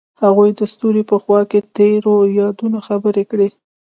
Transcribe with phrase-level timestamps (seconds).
[0.21, 3.49] هغوی د ستوري په خوا کې تیرو یادونو خبرې کړې.